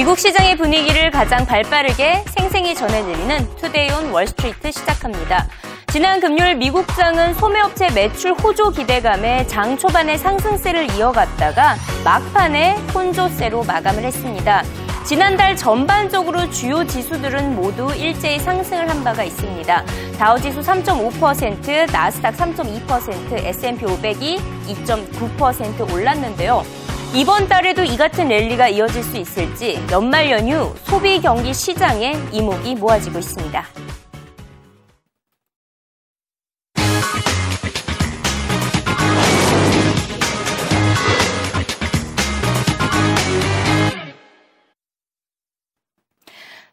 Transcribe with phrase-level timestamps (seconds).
[0.00, 5.46] 미국 시장의 분위기를 가장 발빠르게 생생히 전해드리는 투데이온 월스트리트 시작합니다.
[5.92, 14.62] 지난 금요일 미국장은 소매업체 매출 호조 기대감에 장 초반에 상승세를 이어갔다가 막판에 혼조세로 마감을 했습니다.
[15.04, 19.84] 지난달 전반적으로 주요 지수들은 모두 일제히 상승을 한 바가 있습니다.
[20.18, 26.79] 다우지수 3.5%, 나스닥 3.2%, S&P 500이 2.9% 올랐는데요.
[27.12, 33.18] 이번 달에도 이 같은 랠리가 이어질 수 있을지 연말 연휴 소비 경기 시장에 이목이 모아지고
[33.18, 33.66] 있습니다.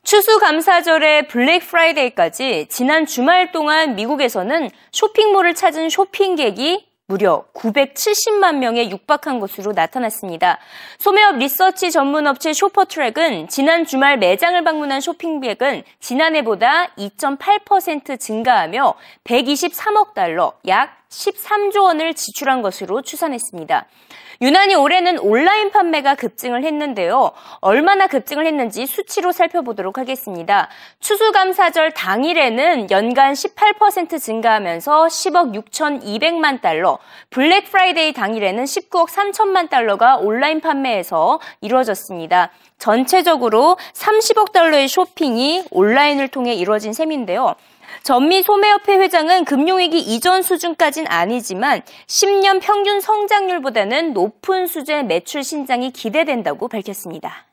[0.04, 9.71] 추수감사절의 블랙 프라이데이까지 지난 주말 동안 미국에서는 쇼핑몰을 찾은 쇼핑객이 무려 970만 명에 육박한 것으로
[9.71, 10.59] 나타났습니다.
[10.99, 20.51] 소매업 리서치 전문 업체 쇼퍼트랙은 지난 주말 매장을 방문한 쇼핑객은 지난해보다 2.8% 증가하며 123억 달러,
[20.67, 23.85] 약 13조 원을 지출한 것으로 추산했습니다.
[24.41, 27.32] 유난히 올해는 온라인 판매가 급증을 했는데요.
[27.60, 30.70] 얼마나 급증을 했는지 수치로 살펴보도록 하겠습니다.
[30.99, 40.62] 추수감사절 당일에는 연간 18% 증가하면서 10억 6,200만 달러, 블랙 프라이데이 당일에는 19억 3천만 달러가 온라인
[40.62, 42.51] 판매에서 이루어졌습니다.
[42.77, 47.55] 전체적으로 30억 달러의 쇼핑이 온라인을 통해 이루어진 셈인데요.
[48.04, 56.68] 전미 소매협회 회장은 금융위기 이전 수준까진 아니지만 10년 평균 성장률보다는 높은 수준의 매출 신장이 기대된다고
[56.68, 57.48] 밝혔습니다.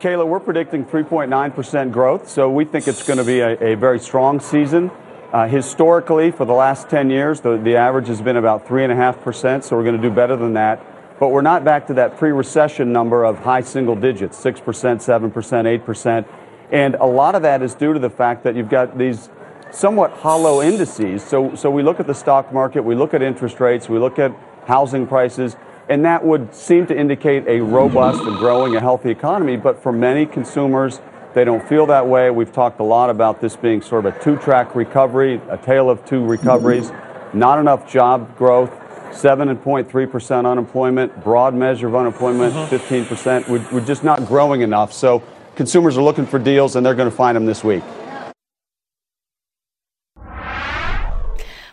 [0.00, 3.98] Kayla, we're predicting 3.9% growth, so we think it's going to be a, a very
[3.98, 4.90] strong season.
[5.30, 9.76] Uh, historically, for the last 10 years, the, the average has been about 3.5%, so
[9.76, 10.80] we're going to do better than that.
[11.20, 15.30] But we're not back to that pre recession number of high single digits 6%, 7%,
[15.30, 16.24] 8%.
[16.72, 19.28] And a lot of that is due to the fact that you've got these
[19.72, 21.22] somewhat hollow indices.
[21.22, 24.18] So, so we look at the stock market, we look at interest rates, we look
[24.18, 24.32] at
[24.66, 25.56] housing prices,
[25.88, 29.56] and that would seem to indicate a robust and growing, a healthy economy.
[29.56, 31.00] But for many consumers,
[31.34, 32.30] they don't feel that way.
[32.30, 35.90] We've talked a lot about this being sort of a two track recovery, a tale
[35.90, 36.92] of two recoveries,
[37.32, 38.70] not enough job growth.
[39.10, 43.48] 7.3% unemployment, broad measure of unemployment, 15%.
[43.48, 44.92] We're, we're just not growing enough.
[44.92, 45.24] So
[45.60, 47.84] consumers are looking for deals and they're going to find them this week.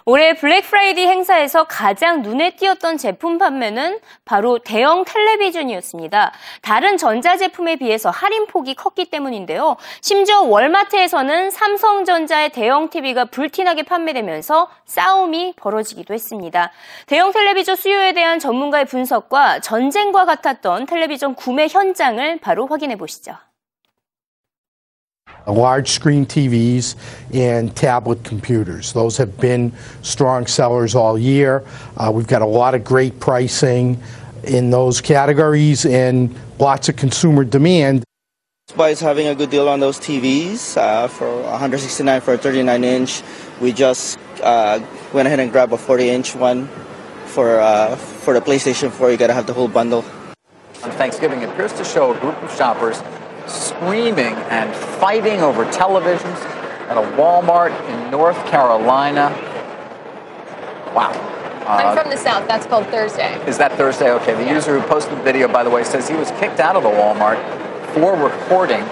[0.10, 6.32] 올해 블랙 프라이디 행사에서 가장 눈에 띄었던 제품 판매는 바로 대형 텔레비전이었습니다.
[6.62, 9.76] 다른 전자제품에 비해서 할인폭이 컸기 때문인데요.
[10.00, 16.72] 심지어 월마트에서는 삼성전자의 대형 TV가 불티나게 판매되면서 싸움이 벌어지기도 했습니다.
[17.06, 23.36] 대형 텔레비전 수요에 대한 전문가의 분석과 전쟁과 같았던 텔레비전 구매 현장을 바로 확인해 보시죠.
[25.52, 26.96] Large screen TVs
[27.34, 28.94] and tablet computers.
[28.94, 29.72] Those have been
[30.02, 31.64] strong sellers all year.
[31.96, 34.02] Uh, we've got a lot of great pricing
[34.44, 38.04] in those categories and lots of consumer demand.
[38.78, 43.24] Is having a good deal on those TVs uh, for 169 for a 39 inch.
[43.62, 44.80] We just uh,
[45.14, 46.68] went ahead and grabbed a 40 inch one
[47.26, 49.12] for uh, for the PlayStation 4.
[49.12, 50.04] You got to have the whole bundle.
[50.84, 53.02] On Thanksgiving, it appears to show a group of shoppers
[53.48, 56.40] screaming and fighting over televisions
[56.90, 59.30] at a Walmart in North Carolina.
[60.94, 61.12] Wow.
[61.68, 62.48] I'm uh, from the South.
[62.48, 63.34] That's called Thursday.
[63.46, 64.12] Is that Thursday?
[64.12, 64.34] Okay.
[64.34, 66.84] The user who posted the video, by the way, says he was kicked out of
[66.84, 67.38] the Walmart
[67.94, 68.86] for recording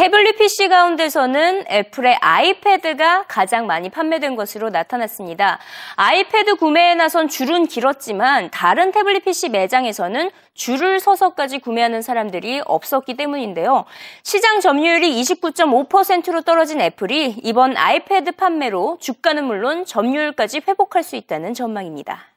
[0.00, 5.58] 태블릿 PC 가운데서는 애플의 아이패드가 가장 많이 판매된 것으로 나타났습니다.
[5.96, 13.84] 아이패드 구매에 나선 줄은 길었지만 다른 태블릿 PC 매장에서는 줄을 서서까지 구매하는 사람들이 없었기 때문인데요.
[14.22, 22.30] 시장 점유율이 29.5%로 떨어진 애플이 이번 아이패드 판매로 주가는 물론 점유율까지 회복할 수 있다는 전망입니다.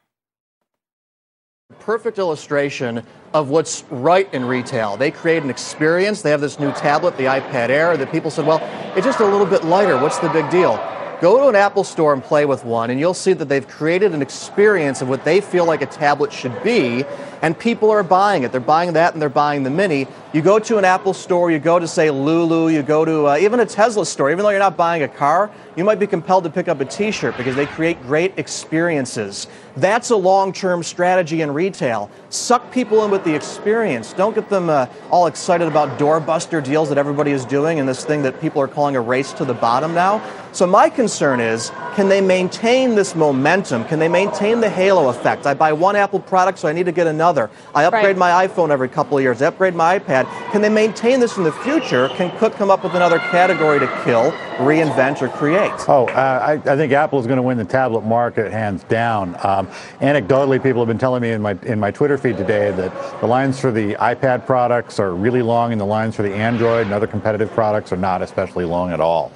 [1.73, 3.03] Perfect illustration
[3.33, 4.95] of what's right in retail.
[4.95, 6.21] They create an experience.
[6.21, 8.59] They have this new tablet, the iPad Air, that people said, well,
[8.95, 9.97] it's just a little bit lighter.
[9.97, 10.77] What's the big deal?
[11.23, 14.13] Go to an Apple store and play with one, and you'll see that they've created
[14.13, 17.05] an experience of what they feel like a tablet should be,
[17.41, 18.51] and people are buying it.
[18.51, 20.05] They're buying that and they're buying the Mini.
[20.33, 23.37] You go to an Apple store, you go to, say, Lulu, you go to uh,
[23.37, 26.43] even a Tesla store, even though you're not buying a car, you might be compelled
[26.43, 29.47] to pick up a t shirt because they create great experiences.
[29.75, 32.11] That's a long term strategy in retail.
[32.29, 34.13] Suck people in with the experience.
[34.13, 38.05] Don't get them uh, all excited about doorbuster deals that everybody is doing and this
[38.05, 40.21] thing that people are calling a race to the bottom now.
[40.53, 43.85] So my concern is, can they maintain this momentum?
[43.85, 45.47] Can they maintain the halo effect?
[45.47, 47.49] I buy one Apple product, so I need to get another.
[47.73, 48.17] I upgrade right.
[48.17, 49.41] my iPhone every couple of years.
[49.41, 50.25] I upgrade my iPad.
[50.51, 52.07] Can they maintain this in the future?
[52.09, 55.71] Can Cook come up with another category to kill, reinvent, or create?
[55.87, 59.35] Oh, uh, I, I, think Apple is going to win the tablet market hands down.
[59.43, 59.67] Um, Um,
[59.99, 63.27] anecdotally, people have been telling me in my in my Twitter feed today that the
[63.27, 66.93] lines for the iPad products are really long, and the lines for the Android and
[66.93, 69.31] other competitive products are not especially long at all.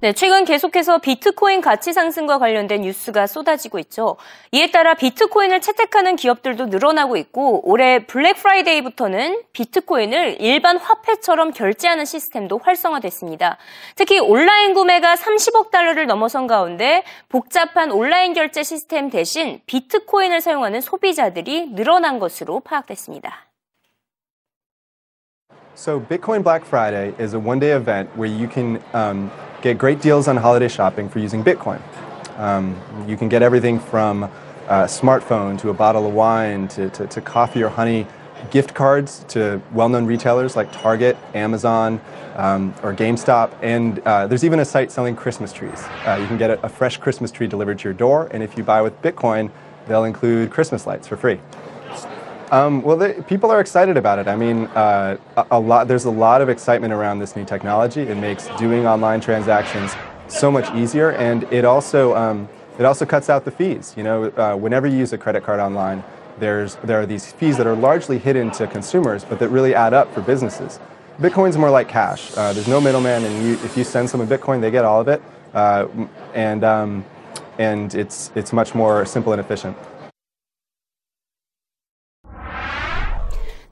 [0.00, 4.16] 네, 최근 계속해서 비트코인 가치 상승과 관련된 뉴스가 쏟아지고 있죠.
[4.52, 12.58] 이에 따라 비트코인을 채택하는 기업들도 늘어나고 있고 올해 블랙 프라이데이부터는 비트코인을 일반 화폐처럼 결제하는 시스템도
[12.62, 13.56] 활성화됐습니다.
[13.94, 21.70] 특히 온라인 구매가 30억 달러를 넘어선 가운데 복잡한 온라인 결제 시스템 대신 비트코인을 사용하는 소비자들이
[21.74, 23.46] 늘어난 것으로 파악됐습니다.
[25.74, 29.30] So Bitcoin Black Friday is a one-day event where you can um,
[29.62, 31.80] get great deals on holiday shopping for using Bitcoin.
[32.38, 37.06] Um, you can get everything from a smartphone to a bottle of wine to, to,
[37.06, 38.06] to coffee or honey,
[38.50, 42.00] gift cards to well known retailers like Target, Amazon,
[42.36, 43.52] um, or GameStop.
[43.62, 45.84] And uh, there's even a site selling Christmas trees.
[46.04, 48.56] Uh, you can get a, a fresh Christmas tree delivered to your door, and if
[48.56, 49.50] you buy with Bitcoin,
[49.88, 51.40] they'll include Christmas lights for free.
[52.50, 54.28] Um, well, people are excited about it.
[54.28, 55.88] I mean, uh, a, a, lot.
[55.88, 58.02] There's a lot of excitement around this new technology.
[58.02, 59.94] It makes doing online transactions
[60.28, 62.48] so much easier, and it also um,
[62.78, 63.94] it also cuts out the fees.
[63.96, 66.04] You know, uh, whenever you use a credit card online,
[66.38, 69.92] there's there are these fees that are largely hidden to consumers, but that really add
[69.92, 70.78] up for businesses.
[71.18, 72.30] Bitcoin's more like cash.
[72.36, 75.08] Uh, there's no middleman, and you, if you send someone Bitcoin, they get all of
[75.08, 75.20] it,
[75.54, 75.88] uh,
[76.34, 77.04] and um,
[77.58, 79.76] and it's it's much more simple and efficient.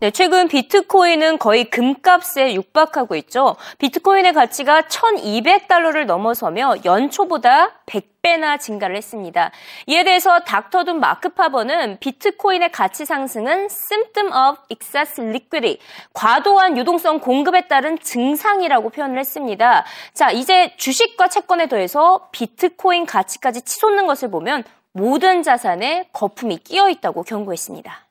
[0.04, 3.56] 네, 최근 비트코인은 거의 금값에 육박하고 있죠.
[3.78, 9.50] 비트코인의 가치가 1200달러를 넘어서며 연초보다 100배나 증가를 했습니다.
[9.86, 15.78] 이에 대해서 닥터둔 마크 파버는 비트코인의 가치 상승은 symptom of excess liquidity,
[16.12, 19.86] 과도한 유동성 공급에 따른 증상이라고 표현을 했습니다.
[20.12, 27.22] 자, 이제 주식과 채권에 더해서 비트코인 가치까지 치솟는 것을 보면 모든 자산에 거품이 끼어 있다고
[27.22, 28.04] 경고했습니다.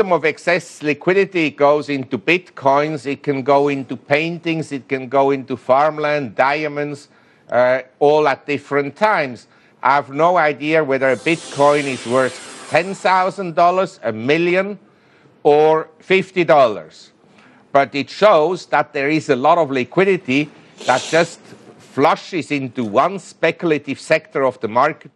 [0.00, 5.30] Symptom of excess liquidity goes into bitcoins, it can go into paintings, it can go
[5.30, 7.08] into farmland, diamonds,
[7.50, 9.46] uh, all at different times.
[9.82, 12.34] I have no idea whether a bitcoin is worth
[12.70, 14.78] $10,000, a million,
[15.42, 17.10] or $50.
[17.72, 20.50] But it shows that there is a lot of liquidity
[20.86, 21.40] that just
[21.78, 25.10] flushes into one speculative sector of the market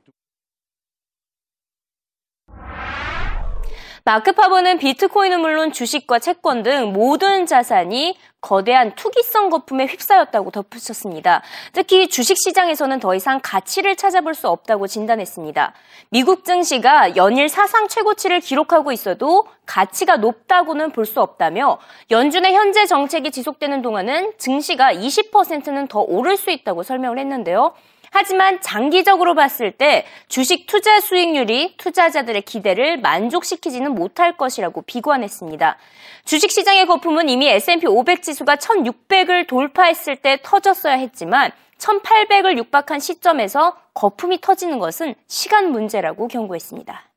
[4.06, 11.40] 마크 파버는 비트코인은 물론 주식과 채권 등 모든 자산이 거대한 투기성 거품에 휩싸였다고 덧붙였습니다.
[11.72, 15.72] 특히 주식 시장에서는 더 이상 가치를 찾아볼 수 없다고 진단했습니다.
[16.10, 21.78] 미국 증시가 연일 사상 최고치를 기록하고 있어도 가치가 높다고는 볼 수 없다며
[22.10, 27.72] 연준의 현재 정책이 지속되는 동안은 증시가 20%는 더 오를 수 있다고 설명을 했는데요.
[28.14, 35.76] 하지만 장기적으로 봤을 때 주식 투자 수익률이 투자자들의 기대를 만족시키지는 못할 것이라고 비관했습니다.
[36.24, 43.76] 주식 시장의 거품은 이미 S&P 500 지수가 1600을 돌파했을 때 터졌어야 했지만 1800을 육박한 시점에서
[43.94, 47.10] 거품이 터지는 것은 시간 문제라고 경고했습니다.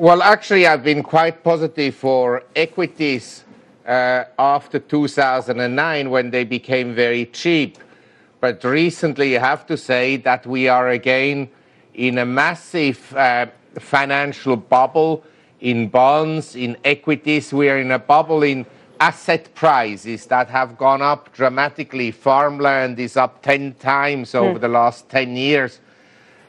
[0.00, 3.44] Well, actually, I've been quite positive for equities
[3.86, 7.78] uh, after 2009 when they became very cheap.
[8.40, 11.50] But recently, I have to say that we are again
[11.92, 13.46] in a massive uh,
[13.78, 15.22] financial bubble
[15.60, 17.52] in bonds, in equities.
[17.52, 18.64] We are in a bubble in
[18.98, 22.10] asset prices that have gone up dramatically.
[22.10, 24.62] Farmland is up 10 times over mm.
[24.62, 25.80] the last 10 years.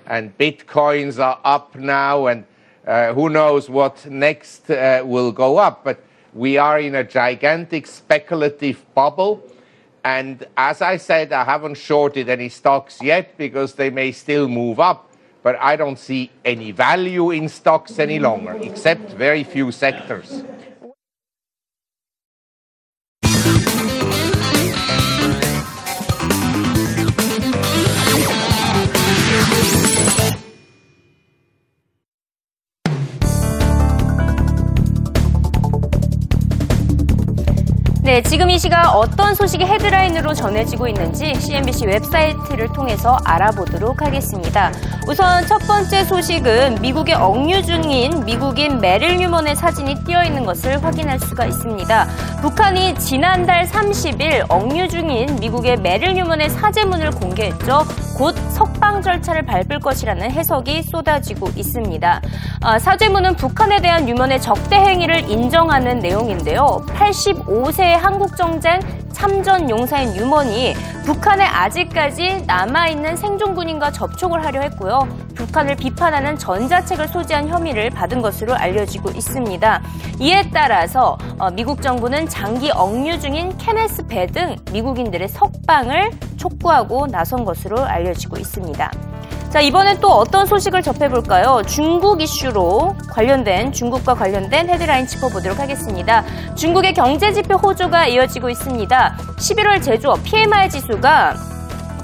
[0.08, 2.46] And bitcoins are up now, and
[2.88, 5.84] uh, who knows what next uh, will go up.
[5.84, 9.44] But we are in a gigantic speculative bubble.
[10.04, 14.80] And as I said, I haven't shorted any stocks yet because they may still move
[14.80, 15.12] up.
[15.44, 20.44] But I don't see any value in stocks any longer, except very few sectors.
[38.12, 44.74] 네, 지금 이 시각 어떤 소식이 헤드라인으로 전해지고 있는지 CNBC 웹사이트를 통해서 알아보도록 하겠습니다.
[45.08, 51.20] 우선 첫 번째 소식은 미국의 억류 중인 미국인 메릴 뉴먼의 사진이 띄어 있는 것을 확인할
[51.22, 52.08] 수가 있습니다.
[52.42, 57.86] 북한이 지난달 30일 억류 중인 미국의 메릴 뉴먼의 사죄문을 공개했죠.
[58.18, 58.31] 곧
[58.92, 62.22] 석방 절차를 밟을 것이라는 해석이 쏟아지고 있습니다.
[62.62, 66.84] 아, 사죄문은 북한에 대한 뉴먼의 적대 행위를 인정하는 내용인데요.
[66.88, 68.82] 85세 한국전쟁
[69.14, 70.74] 참전 용사인 유먼이
[71.06, 75.08] 북한에 아직까지 남아있는 생존군인과 접촉을 하려 했고요.
[75.36, 79.82] 북한을 비판하는 전자책을 소지한 혐의를 받은 것으로 알려지고 있습니다.
[80.20, 87.44] 이에 따라서 어, 미국 정부는 장기 억류 중인 케네스 배 등 미국인들의 석방을 촉구하고 나선
[87.44, 88.92] 것으로 알려지고 있습니다.
[89.52, 91.62] 자, 이번엔 또 어떤 소식을 접해볼까요?
[91.68, 96.24] 중국 이슈로 관련된, 중국과 관련된 헤드라인 짚어보도록 하겠습니다.
[96.56, 99.18] 중국의 경제지표 호조가 이어지고 있습니다.
[99.18, 101.36] 11월 제조업 PMI 지수가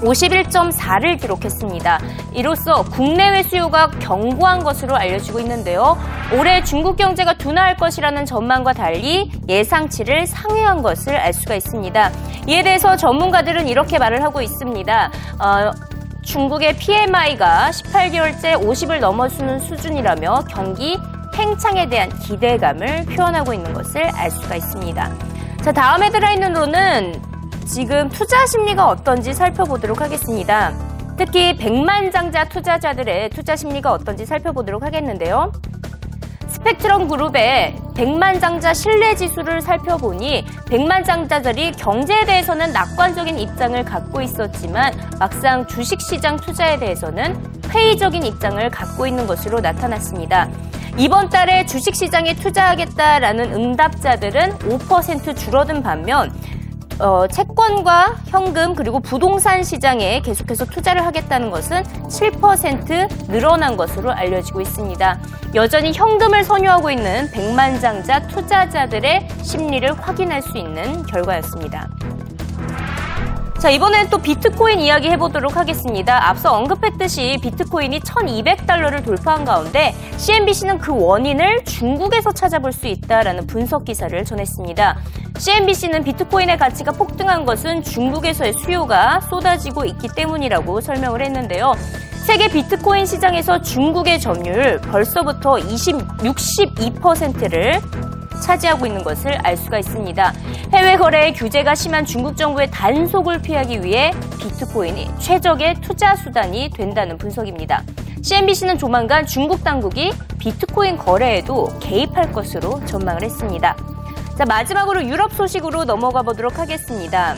[0.02, 1.98] 51.4를 기록했습니다.
[2.34, 5.96] 이로써 국내외 수요가 견고한 것으로 알려지고 있는데요.
[6.38, 12.10] 올해 중국 경제가 둔화할 것이라는 전망과 달리 예상치를 상회한 것을 알 수가 있습니다.
[12.46, 15.10] 이에 대해서 전문가들은 이렇게 말을 하고 있습니다.
[15.40, 15.97] 어,
[16.28, 20.98] 중국의 PMI가 18개월째 50을 넘어서는 수준이라며 경기
[21.32, 25.10] 팽창에 대한 기대감을 표현하고 있는 것을 알 수가 있습니다.
[25.64, 27.22] 자, 다음 헤드라인으로는
[27.66, 30.74] 지금 투자 심리가 어떤지 살펴보도록 하겠습니다.
[31.16, 35.50] 특히 백만장자 투자자들의 투자 심리가 어떤지 살펴보도록 하겠는데요.
[36.48, 46.36] 스펙트럼 그룹의 백만장자 신뢰 지수를 살펴보니 백만장자들이 경제에 대해서는 낙관적인 입장을 갖고 있었지만 막상 주식시장
[46.36, 47.36] 투자에 대해서는
[47.68, 50.48] 회의적인 입장을 갖고 있는 것으로 나타났습니다.
[50.96, 56.32] 이번 달에 주식시장에 투자하겠다라는 응답자들은 5% 줄어든 반면
[57.00, 65.18] 어, 채권과 현금 그리고 부동산 시장에 계속해서 투자를 하겠다는 것은 7% 늘어난 것으로 알려지고 있습니다.
[65.54, 71.88] 여전히 현금을 선호하고 있는 백만장자 투자자들의 심리를 확인할 수 있는 결과였습니다.
[73.60, 76.28] 자, 이번엔 또 비트코인 이야기 해보도록 하겠습니다.
[76.28, 84.24] 앞서 언급했듯이 비트코인이 1200달러를 돌파한 가운데 CNBC는 그 원인을 중국에서 찾아볼 수 있다라는 분석 기사를
[84.24, 84.98] 전했습니다.
[85.38, 91.74] CNBC는 비트코인의 가치가 폭등한 것은 중국에서의 수요가 쏟아지고 있기 때문이라고 설명을 했는데요.
[92.26, 97.80] 세계 비트코인 시장에서 중국의 점유율 벌써부터 20, 62%를
[98.42, 100.32] 차지하고 있는 것을 알 수가 있습니다.
[100.72, 107.84] 해외 거래의 규제가 심한 중국 정부의 단속을 피하기 위해 비트코인이 최적의 투자 수단이 된다는 분석입니다.
[108.22, 113.76] CNBC는 조만간 중국 당국이 비트코인 거래에도 개입할 것으로 전망을 했습니다.
[114.38, 117.34] 자, 마지막으로 유럽 소식으로 넘어가 보도록 하겠습니다.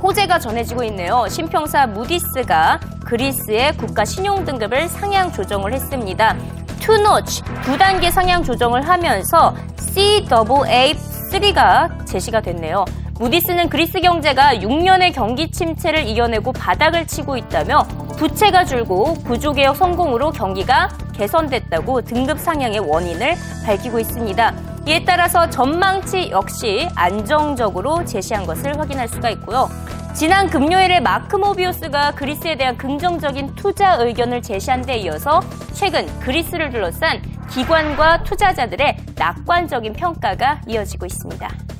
[0.00, 1.26] 호재가 전해지고 있네요.
[1.28, 6.36] 신평사 무디스가 그리스의 국가 신용 등급을 상향 조정을 했습니다.
[6.78, 12.84] 투노치 두 단계 상향 조정을 하면서 CAA3가 제시가 됐네요.
[13.18, 17.82] 무디스는 그리스 경제가 6년의 경기 침체를 이겨내고 바닥을 치고 있다며
[18.16, 23.34] 부채가 줄고 구조개혁 성공으로 경기가 개선됐다고 등급 상향의 원인을
[23.64, 24.75] 밝히고 있습니다.
[24.86, 29.68] 이에 따라서 전망치 역시 안정적으로 제시한 것을 확인할 수가 있고요.
[30.14, 35.40] 지난 금요일에 마크 모비우스가 그리스에 대한 긍정적인 투자 의견을 제시한 데 이어서
[35.72, 41.75] 최근 그리스를 둘러싼 기관과 투자자들의 낙관적인 평가가 이어지고 있습니다.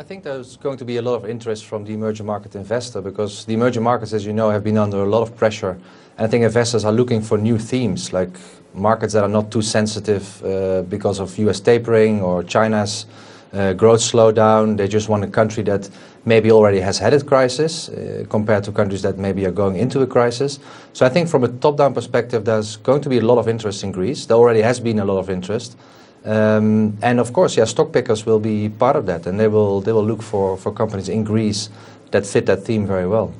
[0.00, 3.02] I think there's going to be a lot of interest from the emerging market investor
[3.02, 5.72] because the emerging markets, as you know, have been under a lot of pressure.
[6.16, 8.30] And I think investors are looking for new themes, like
[8.72, 13.04] markets that are not too sensitive uh, because of US tapering or China's
[13.52, 14.78] uh, growth slowdown.
[14.78, 15.90] They just want a country that
[16.24, 20.00] maybe already has had a crisis uh, compared to countries that maybe are going into
[20.00, 20.60] a crisis.
[20.94, 23.84] So I think from a top-down perspective, there's going to be a lot of interest
[23.84, 24.24] in Greece.
[24.24, 25.76] There already has been a lot of interest.
[26.24, 29.80] Um, and of course, yeah, stock pickers will be part of that, and they will
[29.80, 31.70] they will look for, for companies in Greece
[32.10, 33.32] that fit that theme very well.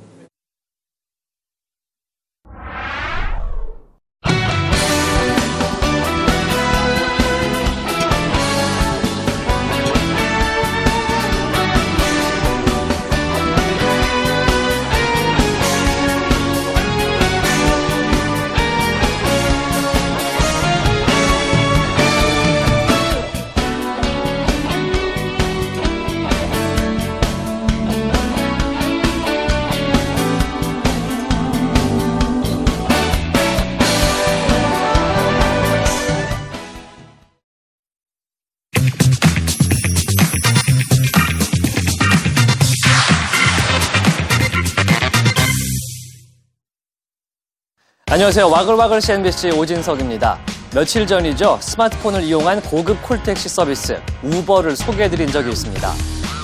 [48.13, 48.51] 안녕하세요.
[48.51, 50.37] 와글와글 CNBC 오진석입니다.
[50.75, 51.59] 며칠 전이죠.
[51.63, 55.93] 스마트폰을 이용한 고급 콜택시 서비스 우버를 소개해드린 적이 있습니다.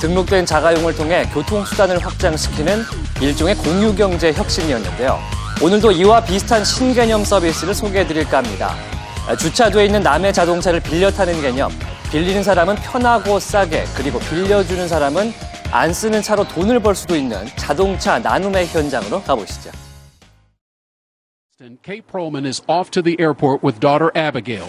[0.00, 2.84] 등록된 자가용을 통해 교통수단을 확장시키는
[3.20, 5.18] 일종의 공유경제 혁신이었는데요.
[5.60, 8.72] 오늘도 이와 비슷한 신개념 서비스를 소개해드릴까 합니다.
[9.36, 11.72] 주차돼 있는 남의 자동차를 빌려 타는 개념.
[12.12, 15.34] 빌리는 사람은 편하고 싸게, 그리고 빌려주는 사람은
[15.72, 19.70] 안 쓰는 차로 돈을 벌 수도 있는 자동차 나눔의 현장으로 가보시죠.
[21.82, 24.66] Kate Perlman is off to the airport with daughter Abigail,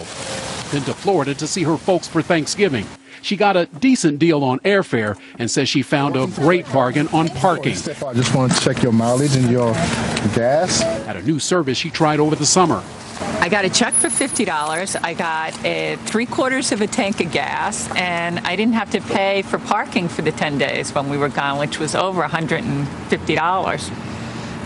[0.70, 2.86] then to Florida to see her folks for Thanksgiving.
[3.20, 7.28] She got a decent deal on airfare and says she found a great bargain on
[7.28, 7.72] parking.
[7.74, 9.74] I just want to check your mileage and your
[10.34, 10.80] gas.
[10.80, 12.82] At a new service she tried over the summer.
[13.20, 14.96] I got a check for $50.
[15.04, 19.02] I got a three quarters of a tank of gas, and I didn't have to
[19.02, 24.07] pay for parking for the 10 days when we were gone, which was over $150.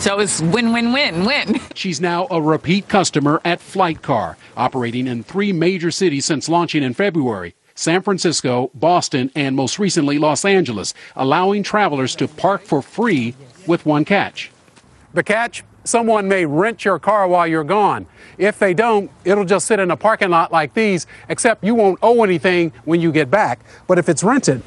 [0.02, 1.60] So it was win, win, win, win.
[1.76, 6.92] She's now a repeat customer at Flightcar, operating in three major cities since launching in
[6.92, 7.54] February.
[7.76, 13.36] San Francisco, Boston, and most recently Los Angeles, allowing travelers to park for free
[13.68, 14.50] with one catch.
[15.14, 15.62] The catch?
[15.84, 18.06] Someone may rent your car while you're gone.
[18.38, 22.00] If they don't, it'll just sit in a parking lot like these, except you won't
[22.02, 23.60] owe anything when you get back.
[23.86, 24.64] But if it's rented,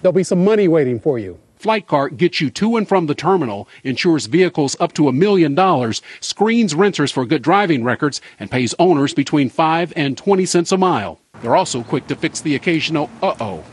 [0.00, 1.40] there'll be some money waiting for you.
[1.64, 6.02] Flightcar gets you to and from the terminal, insures vehicles up to a million dollars,
[6.20, 10.76] screens renters for good driving records, and pays owners between 5 and 20 cents a
[10.76, 11.20] mile.
[11.40, 13.64] They're also quick to fix the occasional uh oh.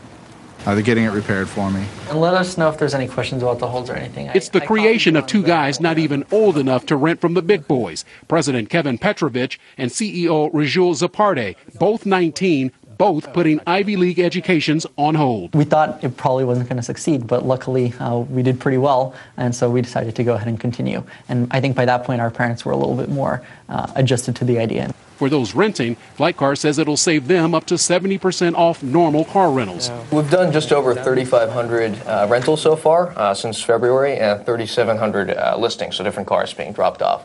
[0.64, 1.84] Uh, they're getting it repaired for me.
[2.08, 4.30] And let us know if there's any questions about the holds or anything.
[4.32, 7.66] It's the creation of two guys not even old enough to rent from the big
[7.66, 12.70] boys President Kevin Petrovich and CEO Rajul Zaparte, both 19,
[13.02, 15.56] both putting Ivy League educations on hold.
[15.56, 19.12] We thought it probably wasn't going to succeed, but luckily uh, we did pretty well,
[19.36, 21.02] and so we decided to go ahead and continue.
[21.28, 24.36] And I think by that point, our parents were a little bit more uh, adjusted
[24.36, 24.94] to the idea.
[25.16, 29.90] For those renting, Flightcar says it'll save them up to 70% off normal car rentals.
[30.12, 35.56] We've done just over 3,500 uh, rentals so far uh, since February and 3,700 uh,
[35.58, 37.24] listings, so different cars being dropped off.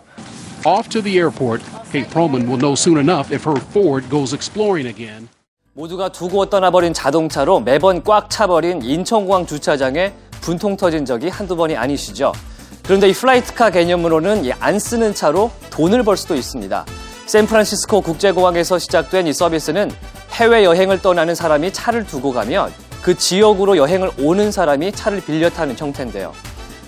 [0.65, 4.87] Off to the airport, Kate Perlman will know soon enough if her Ford goes exploring
[4.87, 5.29] again.
[5.77, 10.11] 모두가 두고 떠나버린 자동차로 매번 꽉 차버린 인천공항 주차장에
[10.41, 12.31] 분통 터진 적이 한두 번이 아니시죠.
[12.83, 16.83] 그런데 이 FlightCar 개념으로는 안 쓰는 차로 돈을 벌 수도 있습니다.
[17.27, 19.91] 샌프란시스코 국제공항에서 시작된 이 서비스는
[20.31, 25.77] 해외 여행을 떠나는 사람이 차를 두고 가면 그 지역으로 여행을 오는 사람이 차를 빌려 타는
[25.77, 26.33] 형태인데요.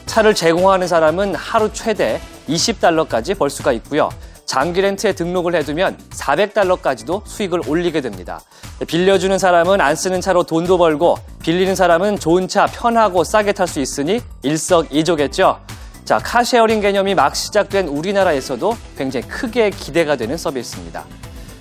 [0.08, 4.10] 차를 제공하는 사람은 하루 최대 20달러까지 벌 수가 있고요.
[4.49, 8.41] 장기 렌트에 등록을 해두면 400달러까지도 수익을 올리게 됩니다.
[8.88, 13.79] 빌려주는 사람은 안 쓰는 차로 돈도 벌고 빌리는 사람은 좋은 차 편하고 싸게 탈 수
[13.79, 15.59] 있으니 일석이조겠죠.
[16.03, 21.05] 자, car sharing 개념이 막 시작된 우리나라에서도 굉장히 크게 기대가 되는 서비스입니다.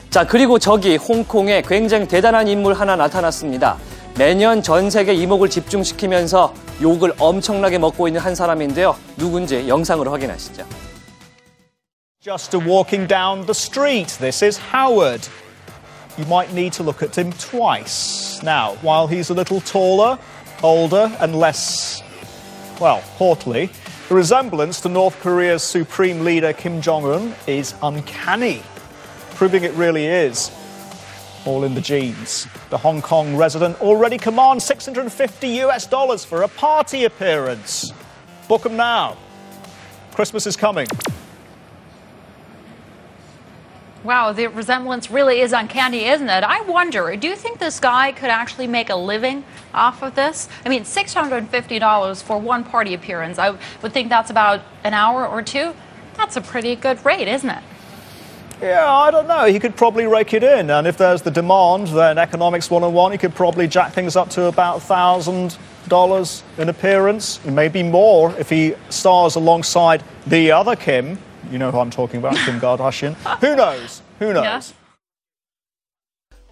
[0.09, 3.77] 자, 그리고 저기 홍콩에 굉장히 대단한 인물 하나 나타났습니다.
[4.17, 8.97] 매년 전 세계 이목을 집중시키면서 욕을 엄청나게 먹고 있는 한 사람인데요.
[9.19, 10.88] 누군지 영상으로 확인하시죠.
[12.29, 14.09] Just a walking down the street.
[14.21, 15.27] This is Howard.
[16.19, 18.43] You might need to look at him twice.
[18.43, 20.19] Now, while he's a little taller,
[20.63, 22.03] older, and less,
[22.83, 23.71] well, portly,
[24.11, 28.63] the resemblance to North Korea's supreme leader Kim Jong un is uncanny,
[29.31, 30.51] proving it really is
[31.47, 32.47] all in the genes.
[32.69, 37.91] The Hong Kong resident already commands 650 US dollars for a party appearance.
[38.49, 39.17] Book them now.
[40.13, 40.89] Christmas is coming.
[44.05, 46.45] Wow, the resemblance really is uncanny, isn't it?
[46.45, 50.49] I wonder, do you think this guy could actually make a living off of this?
[50.65, 53.39] I mean, $650 for one party appearance.
[53.39, 55.75] I would think that's about an hour or two.
[56.17, 57.63] That's a pretty good rate, isn't it?
[58.63, 59.47] Yeah, I don't know.
[59.47, 60.71] He could probably rake it in.
[60.71, 64.45] And if there's the demand, then Economics 101, he could probably jack things up to
[64.45, 67.45] about $1,000 in appearance.
[67.45, 71.19] Maybe more if he stars alongside the other Kim,
[71.51, 73.15] you know who I'm talking about, Kim Kardashian.
[73.41, 74.03] Who knows?
[74.21, 74.75] Who knows?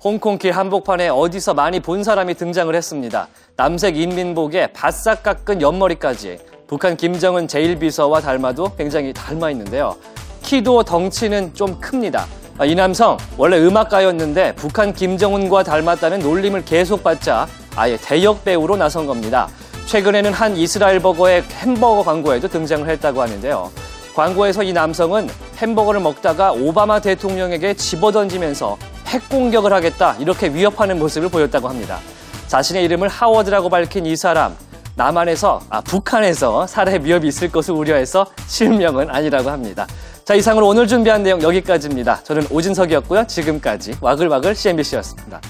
[0.03, 3.29] 홍콩 길 한복판에 어디서 많이 본 사람이 등장을 했습니다.
[3.57, 9.97] 남색 인민복에 바싹 깎은 옆머리까지 북한 김정은 제1비서와 닮아도 굉장히 닮아 있는데요.
[10.43, 12.27] 키도 덩치는 좀 큽니다.
[12.65, 19.49] 이 남성 원래 음악가였는데 북한 김정은과 닮았다는 놀림을 계속 받자 아예 대역 배우로 나선 겁니다.
[19.87, 23.71] 최근에는 한 이스라엘 버거의 햄버거 광고에도 등장을 했다고 하는데요.
[24.17, 31.69] 광고에서 이 남성은 햄버거를 먹다가 오바마 대통령에게 집어던지면서 핵 공격을 하겠다 이렇게 위협하는 모습을 보였다고
[31.69, 31.99] 합니다.
[32.47, 34.57] 자신의 이름을 하워드라고 밝힌 이 사람
[34.95, 39.87] 남한에서, 아, 북한에서 살해 위협이 있을 것을 우려해서 실명은 아니라고 합니다.
[40.25, 42.23] 자, 이상으로 오늘 준비한 내용 여기까지입니다.
[42.25, 43.27] 저는 오진석이었고요.
[43.27, 45.41] 지금까지 와글와글 CNBC였습니다.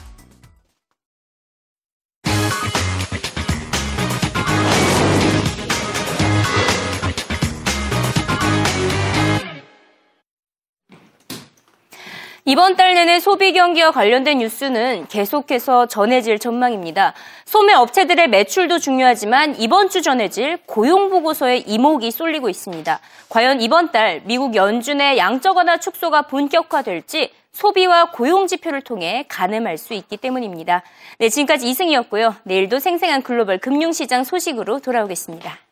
[12.48, 17.12] 이번 달 내내 소비 경기와 관련된 뉴스는 계속해서 전해질 전망입니다.
[17.44, 23.00] 소매 업체들의 매출도 중요하지만 이번 주 전해질 고용 보고서에 이목이 쏠리고 있습니다.
[23.30, 29.92] 과연 이번 달 미국 연준의 양적 완화 축소가 본격화될지 소비와 고용 지표를 통해 가늠할 수
[29.94, 30.82] 있기 때문입니다.
[31.18, 32.36] 네, 지금까지 이승이었고요.
[32.44, 35.65] 내일도 생생한 글로벌 금융시장 소식으로 돌아오겠습니다.